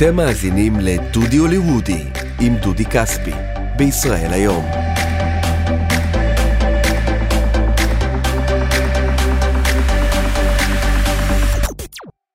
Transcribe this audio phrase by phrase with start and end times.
[0.00, 2.04] אתם מאזינים לדודי הוליוודי
[2.40, 3.30] עם דודי כספי,
[3.76, 4.64] בישראל היום.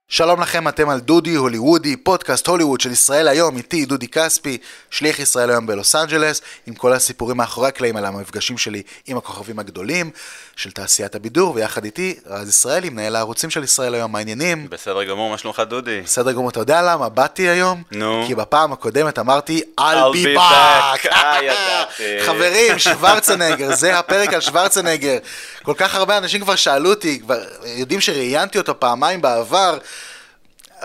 [0.08, 4.58] שלום לכם, אתם על דודי הוליוודי, פודקאסט הוליווד של ישראל היום, איתי דודי כספי,
[4.90, 9.60] שליח ישראל היום בלוס אנג'לס, עם כל הסיפורים מאחורי הקלעים על המפגשים שלי עם הכוכבים
[9.60, 10.12] הגדולים
[10.56, 14.70] של תעשיית הבידור, ויחד איתי רז ישראלי, מנהל הערוצים של ישראל היום, מה העניינים?
[14.70, 16.02] בסדר גמור, מה שלומך דודי?
[16.02, 17.10] בסדר גמור, אתה יודע למה?
[17.10, 17.84] באתי היום?
[17.92, 18.24] נו.
[18.28, 21.06] כי בפעם הקודמת אמרתי, I'll I'll be back.
[21.06, 21.14] back.
[21.14, 22.04] אה, ידעתי.
[22.28, 25.18] חברים, שוורצנגר, זה הפרק על שוורצנגר.
[25.64, 29.78] כל כך הרבה אנשים כבר שאלו אותי, כבר יודעים שראיינתי אותו פעמיים בעבר,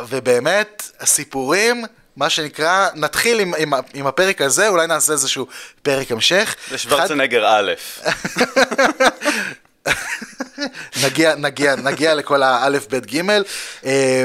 [0.09, 1.85] ובאמת, הסיפורים...
[2.21, 5.47] מה שנקרא, נתחיל עם, עם, עם הפרק הזה, אולי נעשה איזשהו
[5.83, 6.57] פרק המשך.
[6.71, 7.73] זה שוורצנגר א'.
[11.05, 13.45] נגיע, נגיע, נגיע לכל האלף, בית, גימל.
[13.85, 14.25] אה,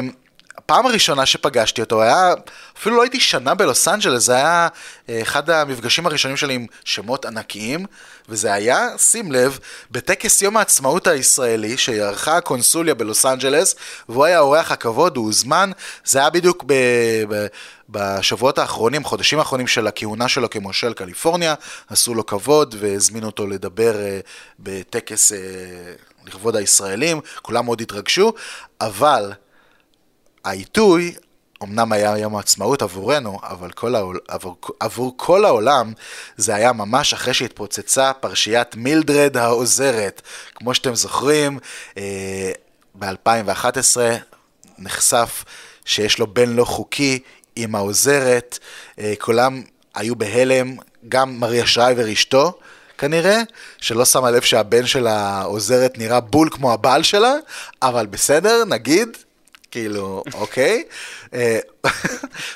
[0.57, 2.33] הפעם הראשונה שפגשתי אותו היה,
[2.79, 4.67] אפילו לא הייתי שנה בלוס אנג'לס, זה היה
[5.09, 7.85] אה, אחד המפגשים הראשונים שלי עם שמות ענקיים,
[8.29, 9.59] וזה היה, שים לב,
[9.91, 13.75] בטקס יום העצמאות הישראלי, שערכה הקונסוליה בלוס אנג'לס,
[14.09, 15.71] והוא היה אורח הכבוד, הוא הוזמן,
[16.05, 16.73] זה היה בדיוק ב...
[17.29, 17.47] ב
[17.89, 21.55] בשבועות האחרונים, חודשים האחרונים של הכהונה שלו כמושל קליפורניה,
[21.89, 24.19] עשו לו כבוד והזמינו אותו לדבר אה,
[24.59, 25.37] בטקס אה,
[26.25, 28.33] לכבוד הישראלים, כולם מאוד התרגשו,
[28.81, 29.33] אבל
[30.45, 31.15] העיתוי,
[31.63, 35.93] אמנם היה יום העצמאות עבורנו, אבל כל העול, עבור, עבור כל העולם
[36.37, 40.21] זה היה ממש אחרי שהתפוצצה פרשיית מילדרד העוזרת.
[40.55, 41.59] כמו שאתם זוכרים,
[41.97, 42.51] אה,
[42.95, 43.97] ב-2011
[44.79, 45.43] נחשף
[45.85, 47.19] שיש לו בן לא חוקי
[47.55, 48.59] עם העוזרת,
[48.99, 49.61] אה, כולם
[49.95, 50.75] היו בהלם,
[51.09, 52.59] גם מריה שרייבר אשתו.
[52.97, 53.41] כנראה,
[53.77, 57.33] שלא שמה לב שהבן של העוזרת נראה בול כמו הבעל שלה,
[57.81, 59.17] אבל בסדר, נגיד,
[59.75, 60.83] כאילו, אוקיי.
[61.33, 61.59] אה,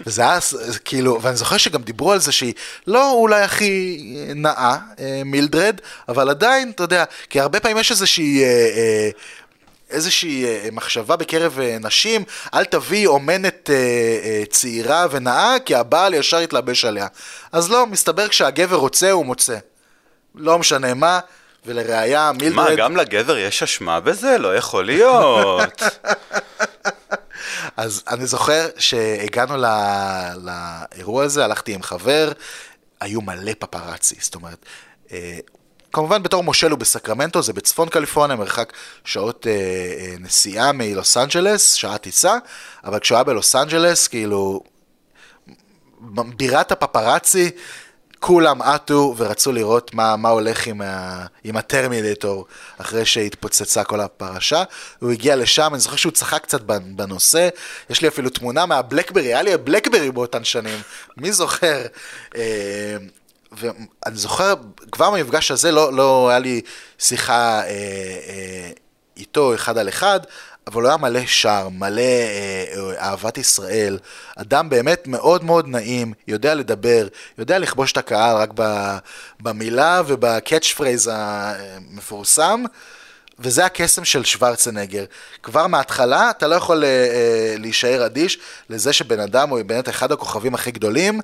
[0.06, 0.39] וזה היה,
[0.86, 2.53] כאילו, ואני זוכר שגם דיברו על זה שהיא
[2.88, 3.98] לא אולי הכי
[4.36, 8.44] נאה, אה, מילדרד, אבל עדיין, אתה יודע, כי הרבה פעמים יש איזושהי...
[8.44, 9.10] אה,
[9.89, 12.23] איזושהי מחשבה בקרב נשים,
[12.54, 17.08] אל תביאי אומנת אה, אה, צעירה ונאה, כי הבעל ישר יתלבש עליה.
[17.52, 19.58] אז לא, מסתבר כשהגבר רוצה, הוא מוצא.
[20.36, 21.20] לא משנה מה,
[21.65, 22.70] ולראיה, מילדרד...
[22.70, 24.38] מה, גם לגבר יש אשמה בזה?
[24.38, 25.82] לא יכול להיות.
[27.80, 29.66] אז אני זוכר שהגענו ל...
[30.38, 32.32] לאירוע הזה, הלכתי עם חבר,
[33.02, 34.66] היו מלא פפראצי, זאת אומרת,
[35.12, 35.40] אה,
[35.94, 38.73] כמובן בתור מושל הוא בסקרמנטו, זה בצפון קליפורניה, מרחק
[39.04, 42.38] שעות אה, אה, נסיעה מלוס אנג'לס, שעה טיסה,
[42.84, 44.64] אבל כשהוא היה בלוס אנג'לס, כאילו,
[46.38, 47.52] בירת הפפראצי,
[48.20, 52.46] כולם עטו ורצו לראות מה, מה הולך עם, ה, עם הטרמינטור
[52.78, 54.64] אחרי שהתפוצצה כל הפרשה.
[55.00, 56.62] הוא הגיע לשם, אני זוכר שהוא צחק קצת
[56.96, 57.50] בנושא,
[57.90, 60.80] יש לי אפילו תמונה מהבלקברי, היה לי בלקברי באותן שנים,
[61.18, 61.82] מי זוכר?
[62.36, 62.98] אה,
[63.52, 64.54] ואני זוכר,
[64.92, 66.62] כבר במפגש הזה לא, לא היה לי
[67.00, 68.72] שיחה אה, אה,
[69.18, 70.20] איתו אחד על אחד,
[70.70, 73.98] אבל הוא היה מלא שארם, מלא אה, אהבת ישראל,
[74.36, 77.08] אדם באמת מאוד מאוד נעים, יודע לדבר,
[77.38, 78.50] יודע לכבוש את הקהל רק
[79.40, 82.64] במילה וב catchphrase המפורסם.
[83.42, 85.06] וזה הקסם של שוורצנגר.
[85.44, 90.12] כבר מההתחלה אתה לא יכול אה, אה, להישאר אדיש לזה שבן אדם הוא באמת אחד
[90.12, 91.22] הכוכבים הכי גדולים,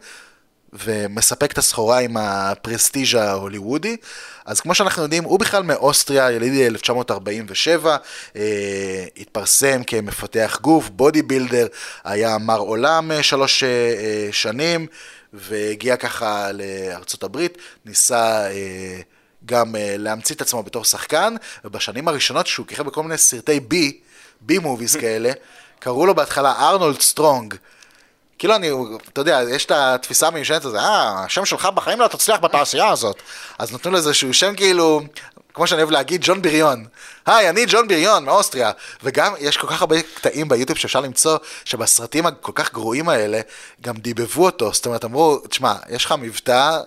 [0.84, 3.98] ומספק את הסחורה עם הפרסטיג' ההוליוודי.
[4.46, 7.98] אז כמו שאנחנו יודעים, הוא בכלל מאוסטריה, יליד 1947,
[8.36, 11.68] אה, התפרסם כמפתח גוף, בודי בילדר,
[12.04, 14.88] היה מר עולם אה, שלוש אה, אה, שנים,
[15.34, 18.52] והגיע ככה לארצות הברית, ניסה...
[18.52, 19.00] אה,
[19.46, 21.36] גם uh, להמציא את עצמו בתור שחקן,
[21.66, 24.00] ובשנים הראשונות שהוא כיכב בכל מיני סרטי בי,
[24.42, 25.32] B movies כאלה,
[25.80, 27.54] קראו לו בהתחלה ארנולד סטרונג,
[28.40, 28.70] כאילו אני,
[29.14, 33.22] אתה יודע, יש את התפיסה המיושנת הזאת, אה, השם שלך בחיים לא תצליח בתעשייה הזאת.
[33.60, 35.02] אז נתנו לו איזשהו שם כאילו,
[35.54, 36.86] כמו שאני אוהב להגיד, ג'ון בריון.
[37.26, 38.72] היי, אני ג'ון בריון מאוסטריה.
[39.04, 43.42] וגם יש כל כך הרבה קטעים ביוטיוב שאפשר למצוא, שבסרטים הכל כך גרועים האלה,
[43.82, 44.74] גם דיבבו אותו.
[44.74, 46.80] זאת אומרת, אמרו, תשמע, יש לך מבטא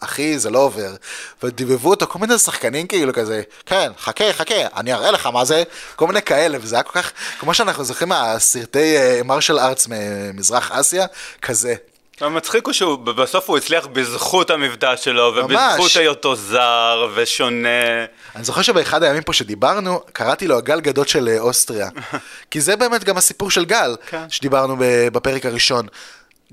[0.00, 0.94] אחי, זה לא עובר.
[1.42, 5.62] ודיבבו אותו כל מיני שחקנים כאילו כזה, כן, חכה, חכה, אני אראה לך מה זה,
[5.96, 11.06] כל מיני כאלה, וזה היה כל כך, כמו שאנחנו זוכרים מהסרטי מרשל ארץ ממזרח אסיה,
[11.42, 11.74] כזה.
[12.20, 18.04] המצחיק הוא שבסוף הוא הצליח בזכות המבטא שלו, ובזכות היותו זר ושונה.
[18.36, 21.88] אני זוכר שבאחד הימים פה שדיברנו, קראתי לו הגל גדות של אוסטריה.
[22.50, 24.30] כי זה באמת גם הסיפור של גל, כן.
[24.30, 24.76] שדיברנו
[25.12, 25.86] בפרק הראשון.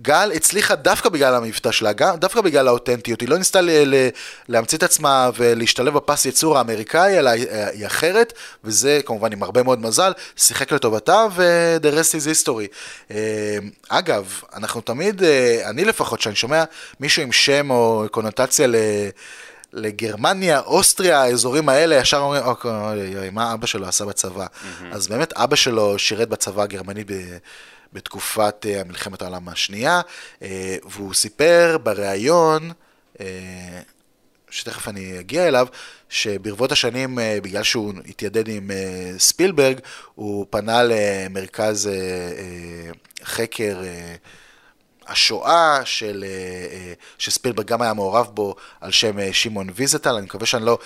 [0.02, 4.10] גל הצליחה דווקא בגלל המבטא שלה, דווקא בגלל האותנטיות, היא לא ניסתה ל- ל-
[4.48, 7.30] להמציא את עצמה ולהשתלב בפס ייצור האמריקאי, אלא
[7.74, 12.68] היא אחרת, וזה כמובן עם הרבה מאוד מזל, שיחק לטובתה, ו-the rest is history.
[13.12, 13.58] אה,
[13.90, 16.64] אגב, אנחנו תמיד, אה, אני לפחות, כשאני שומע
[17.00, 18.76] מישהו עם שם או קונוטציה ל...
[19.74, 24.46] לגרמניה, אוסטריה, האזורים האלה, ישר אומרים, אוקיי, מה אבא שלו עשה בצבא?
[24.46, 24.86] Mm-hmm.
[24.92, 27.14] אז באמת אבא שלו שירת בצבא הגרמני ב...
[27.94, 30.02] בתקופת uh, מלחמת העולם השנייה,
[30.40, 30.44] uh,
[30.90, 32.72] והוא סיפר בריאיון,
[33.14, 33.22] uh,
[34.50, 35.68] שתכף אני אגיע אליו,
[36.10, 38.72] שברבות השנים, בגלל שהוא התיידד עם
[39.18, 39.80] ספילברג,
[40.16, 41.90] הוא פנה למרכז
[43.24, 43.82] חקר
[45.08, 46.26] השואה של,
[47.18, 50.78] שספילברג גם היה מעורב בו על שם שמעון ויזטל, אני מקווה שאני לא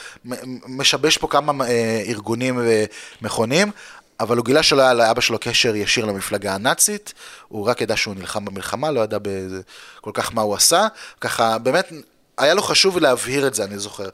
[0.67, 1.65] משבש פה כמה
[2.07, 2.59] ארגונים
[3.21, 3.71] ומכונים,
[4.19, 7.13] אבל הוא גילה שלא היה לאבא שלו קשר ישיר למפלגה הנאצית,
[7.47, 9.17] הוא רק ידע שהוא נלחם במלחמה, לא ידע
[10.01, 10.87] כל כך מה הוא עשה,
[11.21, 11.91] ככה באמת
[12.37, 14.09] היה לו חשוב להבהיר את זה, אני זוכר.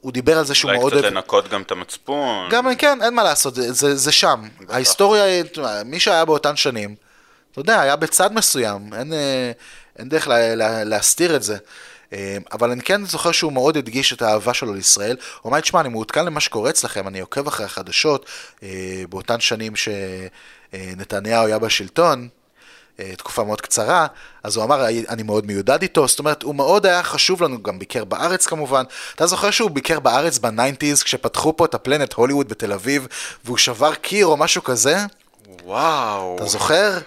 [0.00, 0.92] הוא דיבר על זה שהוא מאוד...
[0.92, 2.48] אולי קצת לנקות גם את המצפון.
[2.50, 4.42] גם, כן, אין מה לעשות, זה, זה, זה שם.
[4.68, 5.24] ההיסטוריה,
[5.84, 6.94] מי שהיה באותן שנים,
[7.52, 9.52] אתה יודע, היה בצד מסוים, אין, אה,
[9.98, 11.56] אין דרך לה, לה, להסתיר את זה.
[12.14, 15.16] אה, אבל אני כן זוכר שהוא מאוד הדגיש את האהבה שלו לישראל.
[15.40, 18.26] הוא אמר, תשמע, אני מעודכן למה שקורה אצלכם, אני עוקב אחרי החדשות
[18.62, 18.68] אה,
[19.08, 22.28] באותן שנים שנתניהו היה בשלטון.
[23.16, 24.06] תקופה מאוד קצרה,
[24.42, 27.78] אז הוא אמר, אני מאוד מיודד איתו, זאת אומרת, הוא מאוד היה חשוב לנו, גם
[27.78, 28.84] ביקר בארץ כמובן.
[29.14, 33.06] אתה זוכר שהוא ביקר בארץ ב nineties, כשפתחו פה את הפלנט הוליווד בתל אביב,
[33.44, 34.96] והוא שבר קיר או משהו כזה?
[35.64, 36.36] וואו.
[36.36, 36.98] אתה זוכר?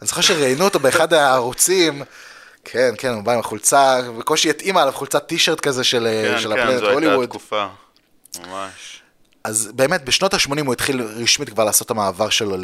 [0.00, 2.02] אני זוכר שראיינו אותו באחד הערוצים.
[2.70, 6.54] כן, כן, הוא בא עם החולצה, בקושי התאימה עליו חולצת טישרט כזה של, כן, של
[6.54, 7.02] כן, הפלנט הוליווד.
[7.02, 7.66] כן, זו הייתה תקופה,
[8.46, 9.02] ממש.
[9.44, 12.56] אז באמת, בשנות ה-80 הוא התחיל רשמית כבר לעשות את המעבר שלו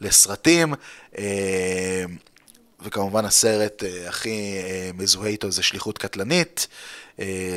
[0.00, 0.74] לסרטים,
[1.18, 2.04] אה,
[2.80, 6.66] וכמובן הסרט אה, הכי אה, מזוהה איתו זה שליחות קטלנית,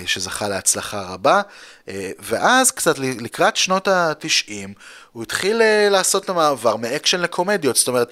[0.05, 1.41] שזכה להצלחה רבה,
[2.19, 4.51] ואז קצת לקראת שנות ה-90
[5.11, 8.11] הוא התחיל לעשות את המעבר מאקשן לקומדיות, זאת אומרת,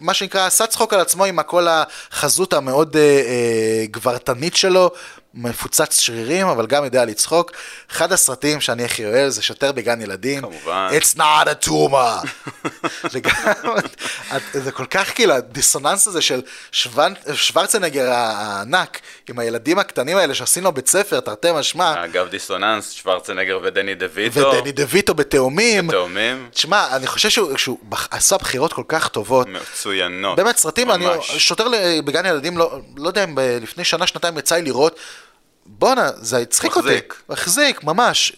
[0.00, 4.90] מה שנקרא, עשה צחוק על עצמו עם כל החזות המאוד אה, אה, גברתנית שלו,
[5.36, 7.52] מפוצץ שרירים, אבל גם יודע לצחוק.
[7.90, 10.40] אחד הסרטים שאני הכי אוהב זה שוטר בגן ילדים.
[10.40, 10.90] כמובן.
[10.98, 12.26] It's not a tumor.
[14.52, 16.42] זה כל כך כאילו, הדיסוננס הזה של
[17.34, 22.04] שוורצנגר הענק, עם הילדים הקטנים האלה שעושים לו בית ספר, תרתי משמע.
[22.04, 24.40] אגב, דיסוננס, שוורצנגר ודני דויטו.
[24.40, 25.86] ודני דויטו בתאומים.
[25.86, 26.48] בתאומים.
[26.52, 27.78] תשמע, אני חושב שהוא, שהוא
[28.10, 29.46] עשה בחירות כל כך טובות.
[29.48, 30.36] מצוינות.
[30.36, 31.30] באמת, סרטים, ממש.
[31.30, 31.66] אני, שוטר
[32.04, 35.00] בגן ילדים, לא, לא יודע אם לפני שנה, שנתיים יצא לי לראות.
[35.66, 36.88] בואנה, זה הצחיק אותי.
[36.88, 37.22] מחזיק.
[37.28, 38.32] מחזיק, ממש.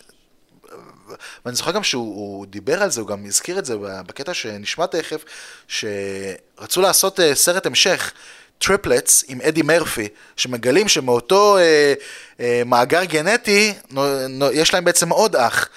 [1.44, 3.76] ואני זוכר גם שהוא דיבר על זה, הוא גם הזכיר את זה
[4.06, 5.24] בקטע שנשמע תכף,
[5.68, 8.12] שרצו לעשות אה, סרט המשך,
[8.58, 11.94] Triplets עם אדי מרפי, שמגלים שמאותו אה,
[12.40, 15.68] אה, מאגר גנטי, נו, נו, יש להם בעצם עוד אח.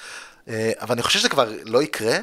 [0.48, 2.18] אה, אבל אני חושב שזה כבר לא יקרה.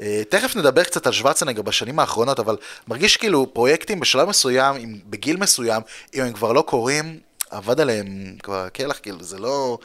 [0.00, 2.56] אה, תכף נדבר קצת על שוורצנגר בשנים האחרונות, אבל
[2.88, 5.82] מרגיש כאילו פרויקטים בשלב מסוים, בגיל מסוים,
[6.14, 9.78] אם הם כבר לא קורים, עבד עליהם כבר קלח, כאילו, זה לא...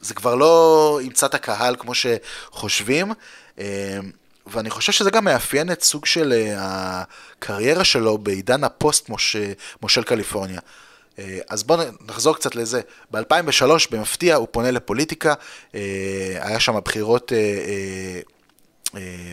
[0.00, 3.12] זה כבר לא ימצא את הקהל כמו שחושבים,
[3.58, 3.98] אה,
[4.46, 9.10] ואני חושב שזה גם מאפיין את סוג של אה, הקריירה שלו בעידן הפוסט
[9.82, 10.60] מושל קליפורניה.
[11.18, 12.80] אה, אז בואו נחזור קצת לזה.
[13.10, 15.34] ב-2003, במפתיע, הוא פונה לפוליטיקה,
[16.40, 17.32] היה שם בחירות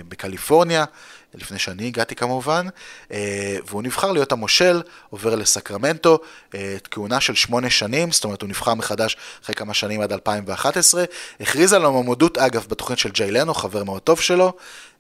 [0.08, 0.86] בקליפורניה,
[1.34, 2.68] לפני שאני הגעתי כמובן,
[3.12, 6.20] אה, והוא נבחר להיות המושל, עובר לסקרמנטו,
[6.56, 11.04] אה, כהונה של שמונה שנים, זאת אומרת הוא נבחר מחדש אחרי כמה שנים עד 2011,
[11.40, 14.54] הכריז על המועמדות אגב בתוכנית של ג'יי לנו, חבר מאוד טוב שלו,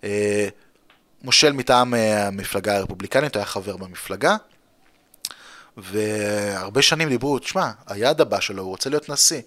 [0.03, 0.47] אה,
[1.21, 4.35] מושל מטעם המפלגה הרפובליקנית, היה חבר במפלגה.
[5.77, 9.41] והרבה שנים דיברו, תשמע, היעד הבא שלו, הוא רוצה להיות נשיא.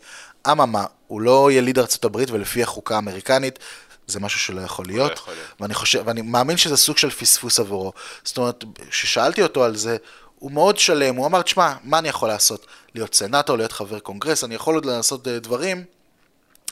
[0.53, 3.59] אממה, הוא לא יליד ארצות הברית ולפי החוקה האמריקנית,
[4.07, 5.11] זה משהו שלא יכול להיות.
[5.11, 5.61] לא יכול להיות.
[5.61, 7.93] ואני, חושב, ואני מאמין שזה סוג של פספוס עבורו.
[8.25, 9.97] זאת אומרת, כששאלתי אותו על זה,
[10.39, 12.67] הוא מאוד שלם, הוא אמר, תשמע, מה אני יכול לעשות?
[12.95, 15.85] להיות סנאטור, להיות חבר קונגרס, אני יכול עוד לעשות אה, דברים,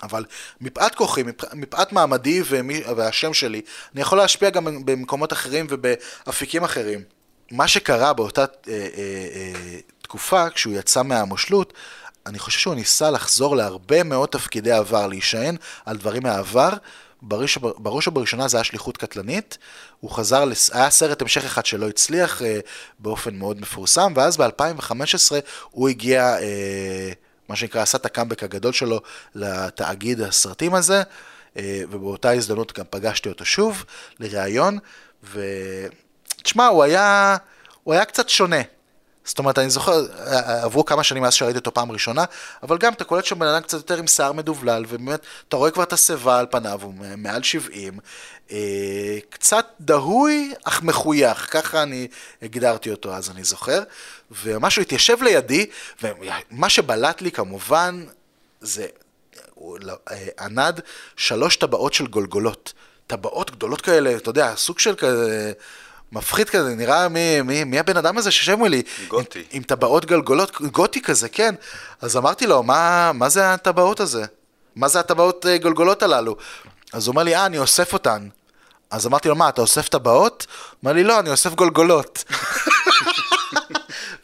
[0.02, 0.24] אבל
[0.60, 1.22] מפאת כוחי,
[1.52, 3.60] מפאת מעמדי ומי, והשם שלי,
[3.94, 7.02] אני יכול להשפיע גם במקומות אחרים ובאפיקים אחרים.
[7.50, 8.78] מה שקרה באותה אה, אה,
[9.34, 11.72] אה, תקופה, כשהוא יצא מהמושלות,
[12.26, 16.70] אני חושב שהוא ניסה לחזור להרבה מאוד תפקידי עבר, להישען על דברים מהעבר,
[17.28, 19.58] בראש, בראש ובראשונה זה היה שליחות קטלנית,
[20.00, 22.58] הוא חזר, היה סרט המשך אחד שלא הצליח אה,
[22.98, 25.32] באופן מאוד מפורסם, ואז ב-2015
[25.70, 27.12] הוא הגיע, אה,
[27.48, 29.00] מה שנקרא, עשה את הקאמבק הגדול שלו
[29.34, 31.02] לתאגיד הסרטים הזה,
[31.56, 33.84] אה, ובאותה הזדמנות גם פגשתי אותו שוב
[34.20, 34.78] לראיון,
[35.32, 37.36] ותשמע, הוא היה...
[37.84, 38.60] הוא היה קצת שונה.
[39.24, 40.06] זאת אומרת, אני זוכר,
[40.62, 42.24] עברו כמה שנים מאז שראיתי אותו פעם ראשונה,
[42.62, 45.70] אבל גם אתה קולט שם בן אדם קצת יותר עם שיער מדובלל, ובאמת, אתה רואה
[45.70, 47.98] כבר את השיבה על פניו, הוא מעל 70,
[48.50, 52.08] אה, קצת דהוי, אך מחוייך, ככה אני
[52.42, 53.82] הגדרתי אותו אז, אני זוכר,
[54.30, 55.66] ומשהו התיישב לידי,
[56.02, 58.04] ומה שבלט לי כמובן,
[58.60, 58.86] זה,
[60.10, 60.80] אה, ענד
[61.16, 62.72] שלוש טבעות של גולגולות.
[63.06, 65.52] טבעות גדולות כאלה, אתה יודע, סוג של כזה...
[66.14, 68.82] מפחיד כזה, נראה מי, מי, מי הבן אדם הזה שיושב מולי.
[69.08, 69.38] גותי.
[69.38, 71.54] עם, עם טבעות גלגולות, גותי כזה, כן.
[72.00, 74.24] אז אמרתי לו, מה, מה זה הטבעות הזה?
[74.76, 76.36] מה זה הטבעות אה, גלגולות הללו?
[76.92, 78.28] אז הוא אומר לי, אה, אני אוסף אותן.
[78.90, 80.46] אז אמרתי לו, מה, אתה אוסף טבעות?
[80.50, 82.24] הוא אומר לי, לא, אני אוסף גולגולות.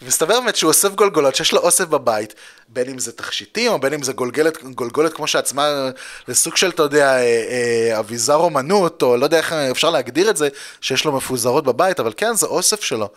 [0.03, 2.35] ומסתבר באמת שהוא אוסף גולגולות, שיש לו אוסף בבית,
[2.69, 5.91] בין אם זה תכשיטים, או בין אם זה גולגלת, גולגולת כמו שעצמה,
[6.29, 10.37] לסוג של, אתה יודע, אה, אה, אביזר אומנות, או לא יודע איך אפשר להגדיר את
[10.37, 10.49] זה,
[10.81, 13.09] שיש לו מפוזרות בבית, אבל כן, זה אוסף שלו.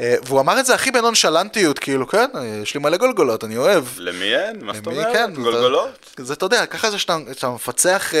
[0.00, 2.26] אה, והוא אמר את זה הכי בנונשלנטיות, כאילו, כן,
[2.62, 3.84] יש לי מלא גולגולות, אני אוהב.
[3.98, 4.64] למי אין?
[4.64, 5.12] מה זאת אומרת?
[5.12, 6.14] כן, גולגולות?
[6.16, 8.12] זה, אתה יודע, ככה זה שאתה מפצח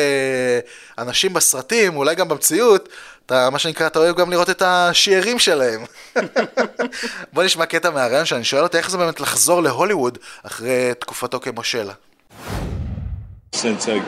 [0.98, 2.88] אנשים בסרטים, אולי גם במציאות,
[3.26, 5.84] אתה, מה שנקרא, אתה אוהב גם לראות את השיערים שלהם.
[7.32, 11.90] בוא נשמע קטע מהרעיון שאני שואל אותי איך זה באמת לחזור להוליווד אחרי תקופתו כמושל.
[13.54, 13.98] Since I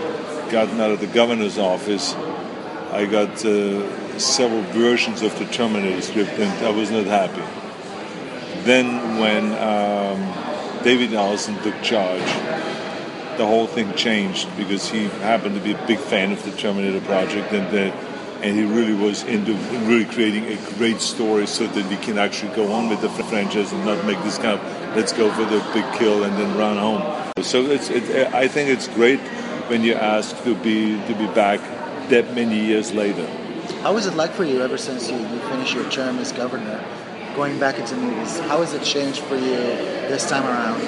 [0.51, 2.15] gotten out of the governor's office,
[2.93, 7.43] I got uh, several versions of the Terminator script and I was not happy.
[8.65, 12.23] Then when um, David Allison took charge,
[13.37, 17.01] the whole thing changed because he happened to be a big fan of the Terminator
[17.05, 17.93] project and the
[18.43, 19.55] and he really was into
[19.87, 23.73] really creating a great story so that we can actually go on with the franchise
[23.73, 26.77] and not make this kind of let's go for the big kill and then run
[26.77, 27.33] home.
[27.43, 29.21] So it's, it, I think it's great
[29.69, 31.61] when you ask to be to be back
[32.11, 33.27] that many years later.
[33.83, 36.85] How was it like for you ever since you, you finished your term as governor,
[37.35, 38.39] going back into movies?
[38.41, 39.57] How has it changed for you
[40.09, 40.81] this time around?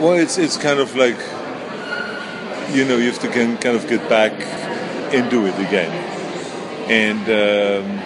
[0.00, 1.18] Well, it's it's kind of like
[2.74, 4.32] you know you have to kind of get back
[5.14, 5.92] into it again.
[6.90, 8.00] And um,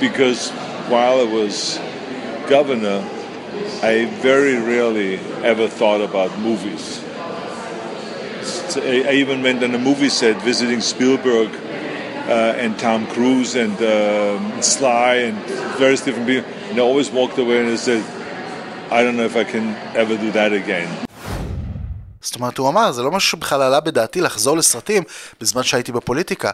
[0.00, 0.50] because
[0.88, 1.78] while I was
[2.48, 3.06] governor,
[3.82, 7.02] I very rarely ever thought about movies.
[8.76, 11.50] I even went on a movie set visiting Spielberg
[12.28, 15.38] uh, and Tom Cruise and um, Sly and
[15.78, 18.04] various different people, and I always walked away and I said,
[18.92, 21.09] I don't know if I can ever do that again.
[22.22, 25.02] זאת אומרת, הוא אמר, זה לא משהו שבכלל עלה בדעתי לחזור לסרטים
[25.40, 26.50] בזמן שהייתי בפוליטיקה.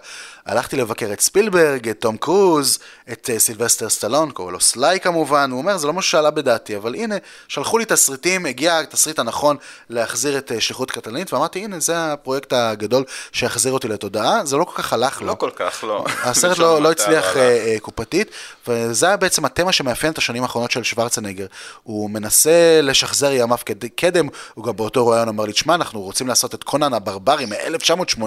[0.47, 2.79] הלכתי לבקר את ספילברג, את תום קרוז,
[3.13, 6.77] את אה, סילבסטר סטלון, קוראים לו סליי כמובן, הוא אומר, זה לא משהו שעלה בדעתי,
[6.77, 7.15] אבל הנה,
[7.49, 9.57] שלחו לי תסריטים, הגיע התסריט הנכון
[9.91, 14.65] להחזיר את אה, שליחות קטלנית, ואמרתי, הנה, זה הפרויקט הגדול שיחזיר אותי לתודעה, זה לא
[14.65, 15.27] כל כך הלך לו.
[15.27, 16.05] לא כל כך, לא.
[16.25, 18.31] הסרט לא, לא הצליח אה, אה, קופתית,
[18.69, 21.47] וזה היה בעצם התמה שמאפיין את השנים האחרונות של שוורצנגר.
[21.83, 23.59] הוא מנסה לשחזר ימיו
[23.97, 28.23] קדם, הוא גם באותו רעיון אמר לי, תשמע, אנחנו רוצים לעשות את קונן הברברי מ-1980,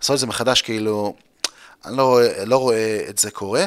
[0.00, 1.14] לעשות את זה מחדש, כאילו,
[1.86, 3.64] אני לא, לא רואה את זה קורה,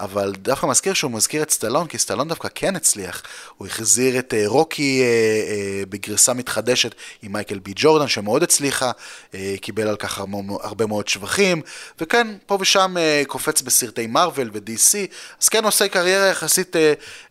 [0.00, 3.22] אבל דווקא מזכיר שהוא מזכיר את סטלון, כי סטלון דווקא כן הצליח.
[3.56, 8.90] הוא החזיר את uh, רוקי uh, uh, בגרסה מתחדשת עם מייקל בי ג'ורדן, שמאוד הצליחה,
[8.90, 10.18] uh, קיבל על כך
[10.62, 11.62] הרבה מאוד שבחים,
[12.00, 14.94] וכן, פה ושם אה, קופץ בסרטי מארוול ו-DC,
[15.42, 16.78] אז כן עושה קריירה יחסית אה,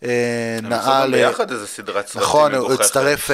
[0.04, 0.06] אה,
[0.62, 1.04] נאה.
[1.04, 3.34] הם ביחד איזה סדרת סרטים נכון, הוא הצטרף אה,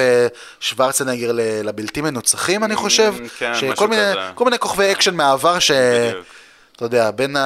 [0.60, 1.30] שוורצנגר
[1.64, 3.14] לבלתי מנוצחים, אני חושב.
[3.38, 4.14] כן, משהו כזה.
[4.34, 5.70] כל מיני כוכבי אקשן מהעבר ש...
[5.70, 6.37] בדיוק.
[6.78, 7.36] אתה יודע, בין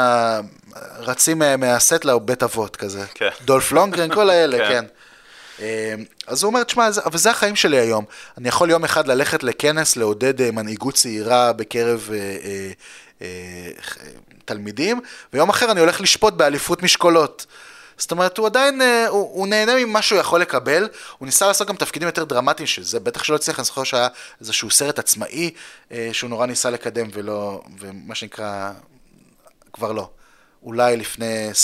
[0.74, 3.04] הרצים מהסט לבית אבות כזה.
[3.14, 3.28] כן.
[3.44, 4.84] דולף לונגרן, כל האלה, כן.
[5.56, 6.02] כן.
[6.26, 8.04] אז הוא אומר, תשמע, אבל זה החיים שלי היום.
[8.38, 12.70] אני יכול יום אחד ללכת לכנס, לעודד אה, מנהיגות צעירה בקרב אה, אה,
[13.22, 13.70] אה,
[14.44, 15.00] תלמידים,
[15.32, 17.46] ויום אחר אני הולך לשפוט באליפות משקולות.
[17.98, 21.68] זאת אומרת, הוא עדיין, אה, הוא, הוא נהנה ממה שהוא יכול לקבל, הוא ניסה לעשות
[21.68, 24.08] גם תפקידים יותר דרמטיים, שזה בטח שלא הצליח, אני זוכר שהיה
[24.40, 25.50] איזשהו סרט עצמאי
[25.92, 28.70] אה, שהוא נורא ניסה לקדם ולא, ומה שנקרא,
[29.72, 30.10] כבר לא.
[30.62, 31.54] אולי לפני 20-30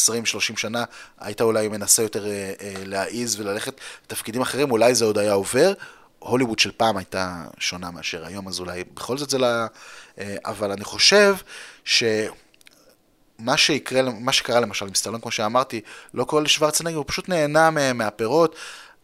[0.57, 0.85] שנה
[1.19, 5.73] היית אולי מנסה יותר אה, אה, להעיז וללכת לתפקידים אחרים, אולי זה עוד היה עובר.
[6.19, 9.47] הוליווד של פעם הייתה שונה מאשר היום, אז אולי בכל זאת זה לא...
[9.47, 11.37] אה, אבל אני חושב
[11.85, 15.81] שמה שיקרה, מה שקרה למשל עם סטלון, כמו שאמרתי,
[16.15, 18.57] לא כל שוורצנגר, הוא פשוט נהנה מהפירות.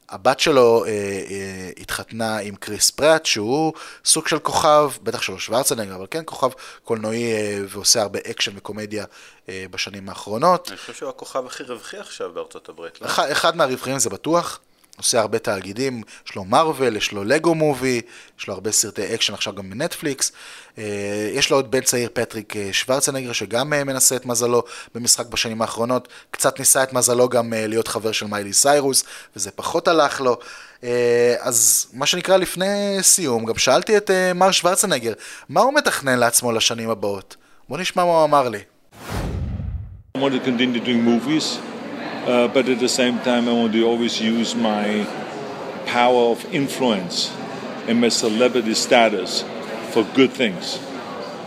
[0.08, 3.72] הבת שלו אה, אה, התחתנה עם קריס פרט, שהוא
[4.04, 6.48] סוג של כוכב, בטח שלא שוורצנגר, אבל כן כוכב
[6.84, 9.04] קולנועי אה, ועושה הרבה אקשן וקומדיה
[9.48, 10.68] אה, בשנים האחרונות.
[10.68, 13.06] אני חושב שהוא הכוכב הכי רווחי עכשיו בארצות הברית, לא?
[13.06, 14.60] אחד, אחד מהרווחים זה בטוח.
[14.96, 18.00] עושה הרבה תאגידים, יש לו מארוול, יש לו Lego Movie,
[18.38, 20.32] יש לו הרבה סרטי אקשן עכשיו גם בנטפליקס.
[20.78, 24.62] אה, יש לו עוד בן צעיר פטריק אה, שוורצנגר שגם אה, מנסה את מזלו
[24.94, 29.04] במשחק בשנים האחרונות, קצת ניסה את מזלו גם להיות חבר של מיילי סיירוס,
[29.36, 30.36] וזה פחות הלך לו.
[31.40, 35.12] אז מה שנקרא לפני סיום, גם שאלתי את מר שוורצנגר,
[35.48, 37.36] מה הוא מתכנן לעצמו לשנים הבאות?
[37.68, 38.58] בוא נשמע מה הוא אמר לי.
[40.16, 41.58] I want to continue doing movies,
[42.26, 45.06] uh, but at the same time, I want to always use my
[45.86, 47.30] power of influence
[47.86, 49.44] and my celebrity status
[49.90, 50.80] for good things.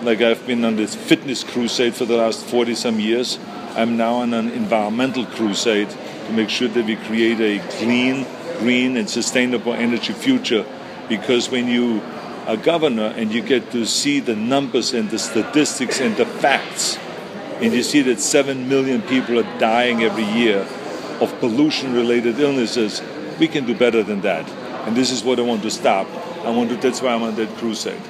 [0.03, 3.39] Like I've been on this fitness crusade for the last 40 some years.
[3.75, 8.27] I'm now on an environmental crusade to make sure that we create a clean,
[8.59, 10.65] green, and sustainable energy future.
[11.09, 12.01] Because when you
[12.45, 16.97] are governor and you get to see the numbers and the statistics and the facts,
[17.61, 20.59] and you see that 7 million people are dying every year
[21.21, 23.01] of pollution related illnesses,
[23.39, 24.45] we can do better than that.
[24.85, 26.07] And this is what I want to stop.
[26.45, 28.01] I want to, that's why I'm on that crusade.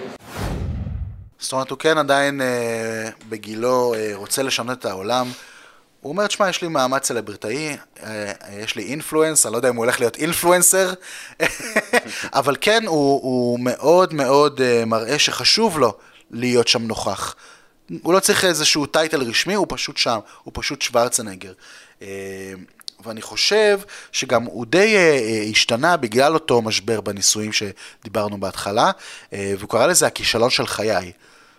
[1.39, 5.27] זאת אומרת, הוא כן עדיין אה, בגילו אה, רוצה לשנות את העולם.
[6.01, 9.75] הוא אומר, תשמע, יש לי מעמד סלבריטאי, אה, יש לי אינפלואנס, אני לא יודע אם
[9.75, 10.93] הוא הולך להיות אינפלואנסר,
[12.39, 15.93] אבל כן, הוא, הוא מאוד מאוד אה, מראה שחשוב לו
[16.31, 17.35] להיות שם נוכח.
[18.01, 21.53] הוא לא צריך איזשהו טייטל רשמי, הוא פשוט שם, הוא פשוט שוורצנגר.
[22.01, 22.07] אה,
[23.05, 23.79] ואני חושב
[24.11, 28.91] שגם הוא די אה, אה, השתנה בגלל אותו משבר בנישואים שדיברנו בהתחלה,
[29.31, 31.11] והוא קרא לזה הכישלון של חיי.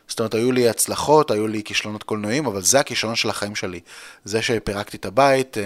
[0.08, 3.80] זאת אומרת, היו לי הצלחות, היו לי כישלונות קולנועיים, אבל זה הכישלון של החיים שלי.
[4.24, 5.56] זה שפירקתי את הבית,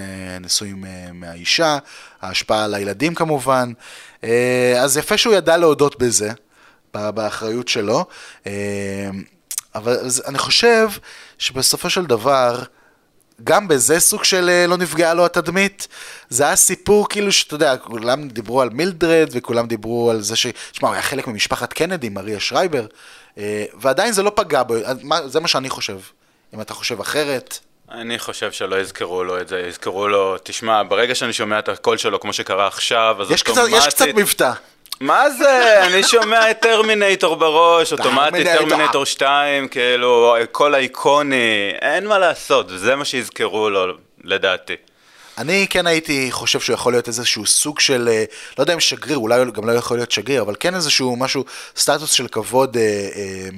[0.41, 1.79] נישואים מהאישה,
[2.23, 3.73] ההשפעה על הילדים כמובן.
[4.81, 6.31] אז יפה שהוא ידע להודות בזה,
[6.95, 8.05] באחריות שלו.
[9.75, 10.89] אבל אני חושב
[11.39, 12.63] שבסופו של דבר,
[13.45, 15.89] גם בזה סוג של אה, לא נפגעה לו התדמית.
[16.29, 20.47] זה היה סיפור כאילו שאתה יודע, כולם דיברו על מילדרד וכולם דיברו על זה ש...
[20.73, 22.87] שמע, הוא היה חלק ממשפחת קנדי, מריה שרייבר,
[23.39, 24.75] אה, ועדיין זה לא פגע בו,
[25.27, 25.99] זה מה שאני חושב.
[26.55, 27.59] אם אתה חושב אחרת.
[27.91, 31.97] אני חושב שלא יזכרו לו את זה, יזכרו לו, תשמע, ברגע שאני שומע את הקול
[31.97, 33.75] שלו כמו שקרה עכשיו, אז יש אוטומטית...
[33.75, 34.53] קצת, יש קצת מבטא.
[35.03, 35.87] מה זה?
[35.87, 42.97] אני שומע את טרמינטור בראש, אוטומטית טרמינטור 2, כאילו, כל האיקוני, אין מה לעשות, זה
[42.97, 43.95] מה שיזכרו לו,
[44.25, 44.75] לדעתי.
[45.39, 48.25] אני כן הייתי חושב שהוא יכול להיות איזשהו סוג של, אה,
[48.59, 51.45] לא יודע אם שגריר, אולי גם לא יכול להיות שגריר, אבל כן איזשהו משהו,
[51.77, 53.49] סטטוס של כבוד אה, אה,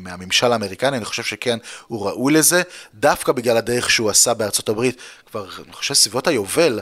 [0.00, 2.62] מהממשל האמריקני, אני חושב שכן, הוא ראוי לזה,
[2.94, 4.96] דווקא בגלל הדרך שהוא עשה בארצות הברית,
[5.30, 6.80] כבר, אני חושב, סביבות היובל,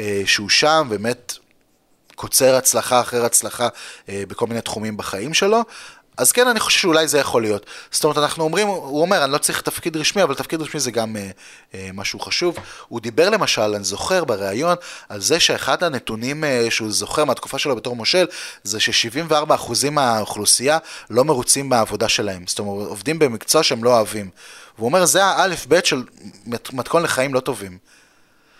[0.00, 1.38] אה, שהוא שם, באמת
[2.14, 3.68] קוצר הצלחה אחר הצלחה
[4.08, 5.62] אה, בכל מיני תחומים בחיים שלו.
[6.16, 7.66] אז כן, אני חושב שאולי זה יכול להיות.
[7.90, 10.90] זאת אומרת, אנחנו אומרים, הוא אומר, אני לא צריך תפקיד רשמי, אבל תפקיד רשמי זה
[10.90, 11.30] גם אה,
[11.74, 12.56] אה, משהו חשוב.
[12.88, 14.76] הוא דיבר למשל, אני זוכר בריאיון,
[15.08, 18.26] על זה שאחד הנתונים אה, שהוא זוכר מהתקופה שלו בתור מושל,
[18.62, 20.78] זה ש-74% מהאוכלוסייה
[21.10, 22.44] לא מרוצים מהעבודה שלהם.
[22.46, 24.30] זאת אומרת, עובדים במקצוע שהם לא אוהבים.
[24.78, 26.02] והוא אומר, זה האלף-בית של
[26.72, 27.78] מתכון לחיים לא טובים.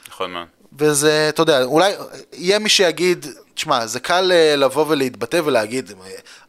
[0.09, 0.47] נכון מאוד.
[0.79, 1.93] וזה, אתה יודע, אולי
[2.33, 5.93] יהיה מי שיגיד, תשמע, זה קל אה, לבוא ולהתבטא ולהגיד,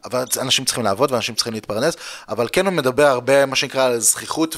[0.04, 1.96] אבל אנשים צריכים לעבוד ואנשים צריכים להתפרנס,
[2.28, 4.56] אבל כן הוא מדבר הרבה, מה שנקרא, על זכיחות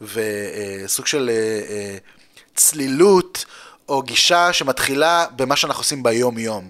[0.00, 1.96] וסוג אה, של אה,
[2.54, 3.44] צלילות,
[3.88, 6.68] או גישה שמתחילה במה שאנחנו עושים ביום-יום.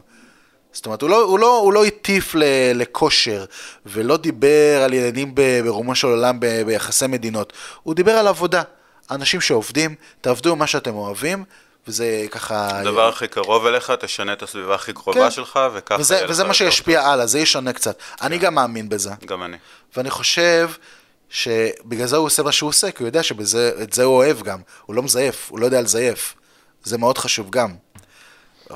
[0.72, 2.34] זאת אומרת, הוא לא, הוא לא, הוא לא הטיף
[2.74, 3.44] לכושר,
[3.86, 8.62] ולא דיבר על עניינים ברומו של עולם ביחסי מדינות, הוא דיבר על עבודה.
[9.10, 11.44] אנשים שעובדים, תעבדו מה שאתם אוהבים,
[11.88, 12.78] וזה ככה...
[12.80, 15.30] הדבר הכי קרוב אליך, תשנה את הסביבה הכי קרובה כן.
[15.30, 16.00] שלך, וככה...
[16.00, 18.00] וזה, וזה מה שישפיע הלאה, זה ישנה קצת.
[18.00, 18.26] כן.
[18.26, 19.10] אני גם מאמין בזה.
[19.26, 19.56] גם אני.
[19.96, 20.70] ואני חושב
[21.30, 24.58] שבגלל זה הוא עושה מה שהוא עושה, כי הוא יודע שאת זה הוא אוהב גם.
[24.86, 26.34] הוא לא מזייף, הוא לא יודע לזייף.
[26.82, 27.74] זה מאוד חשוב גם.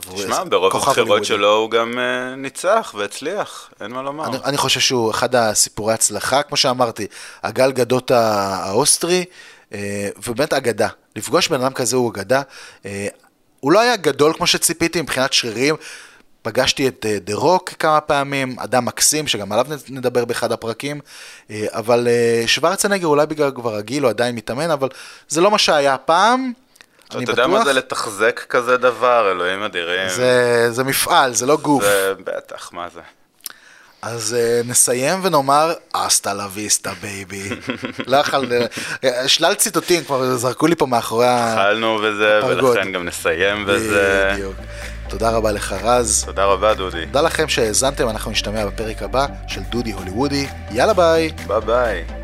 [0.01, 4.27] תשמע, ברוב הבחירות שלו הוא גם אה, ניצח והצליח, אין מה לומר.
[4.27, 7.07] אני, אני חושב שהוא אחד הסיפורי הצלחה, כמו שאמרתי,
[7.43, 9.25] הגל גדות האוסטרי,
[9.73, 10.89] אה, ובאמת אגדה.
[11.17, 12.43] לפגוש בן אדם כזה הוא אגדה.
[12.87, 13.07] אה,
[13.61, 15.77] הוא לא היה גדול כמו שציפיתי מבחינת שרירים.
[16.43, 21.01] פגשתי את The אה, רוק כמה פעמים, אדם מקסים, שגם עליו נדבר באחד הפרקים,
[21.51, 22.09] אבל
[22.47, 24.89] שוורצנגר אולי בגלל כבר רגיל, הוא עדיין מתאמן, אבל
[25.29, 26.53] זה לא מה שהיה פעם.
[27.09, 30.09] אתה יודע מה זה לתחזק כזה דבר, אלוהים אדירים.
[30.09, 31.83] זה, זה מפעל, זה לא גוף.
[31.83, 33.01] זה בטח, מה זה.
[34.07, 37.49] אז אה, נסיים ונאמר, hasta la vista baby.
[38.07, 38.53] לא יכול...
[39.05, 41.59] אה, שלל ציטוטים כבר זרקו לי פה מאחורי הפרגוד.
[41.59, 44.31] התחלנו בזה, ולכן גם נסיים בזה.
[44.35, 44.55] בדיוק.
[45.09, 46.25] תודה רבה לך רז.
[46.27, 47.07] תודה רבה דודי.
[47.07, 50.47] תודה לכם שהאזנתם, אנחנו נשתמע בפרק הבא של דודי הוליוודי.
[50.71, 51.31] יאללה ביי.
[51.47, 52.24] ביי ביי.